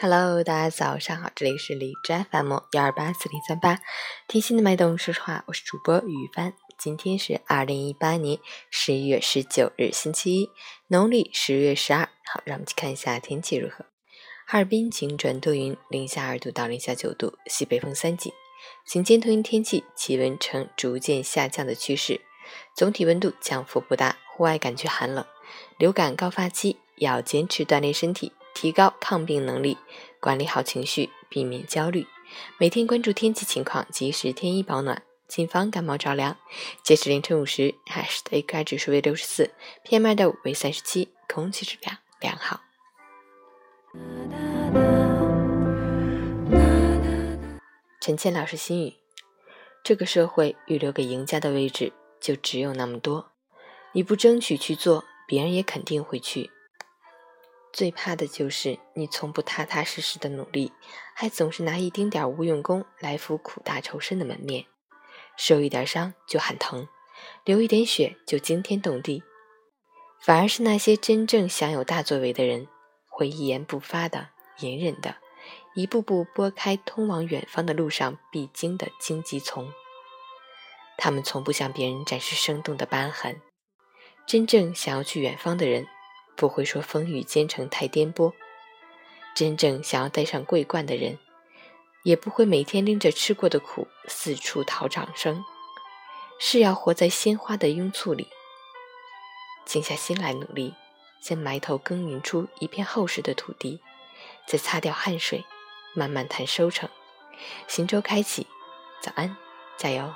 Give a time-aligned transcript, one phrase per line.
[0.00, 3.80] Hello，大家早上好，这里是李斋 FM 幺二八四零三八，
[4.28, 6.52] 贴心的脉动，说实话，我是主播雨帆。
[6.78, 8.38] 今天是二零一八年
[8.70, 10.50] 十一月十九日，星期一，
[10.86, 12.08] 农历十月十二。
[12.24, 13.86] 好，让我们去看一下天气如何。
[14.46, 18.32] 哈尔滨晴转多云，零下二度到零下九度，西北风三级。
[18.86, 22.20] 晴间多云天气，气温呈逐渐下降的趋势，
[22.72, 25.26] 总体温度降幅不大，户外感觉寒冷。
[25.76, 28.32] 流感高发期，要坚持锻炼身体。
[28.60, 29.78] 提高抗病能力，
[30.18, 32.08] 管理好情绪，避免焦虑。
[32.58, 36.36] 每天关注天气情况，及时添衣保暖，谨防感冒着凉。
[36.82, 39.52] 截止凌晨五时，海市的 AQI 指数为六十四
[39.84, 42.62] ，PM 二点五为三十七，空气质量良好。
[48.00, 48.94] 陈倩老师心语：
[49.84, 53.30] 这个社会预留给赢家的位置就只有那么多，
[53.92, 56.50] 你不争取去做，别人也肯定会去。
[57.78, 60.72] 最怕的就是你从不踏踏实实的努力，
[61.14, 64.64] 还总是拿一丁点无用功来敷苦大仇深的门面，
[65.36, 66.88] 受一点伤就喊疼，
[67.44, 69.22] 流一点血就惊天动地。
[70.20, 72.66] 反而是那些真正享有大作为的人，
[73.06, 75.18] 会一言不发的、隐忍的，
[75.76, 79.72] 一步步拨开通往远方的路上必经的荆棘丛。
[80.96, 83.40] 他们从不向别人展示生动的瘢痕。
[84.26, 85.86] 真正想要去远方的人。
[86.38, 88.32] 不会说风雨兼程太颠簸，
[89.34, 91.18] 真正想要戴上桂冠的人，
[92.04, 95.44] 也不会每天拎着吃过的苦四处讨掌声。
[96.38, 98.28] 是要活在鲜花的拥簇里，
[99.66, 100.74] 静下心来努力，
[101.20, 103.80] 先埋头耕耘出一片厚实的土地，
[104.46, 105.44] 再擦掉汗水，
[105.92, 106.88] 慢慢谈收成。
[107.66, 108.46] 行舟开启，
[109.02, 109.36] 早安，
[109.76, 110.14] 加油！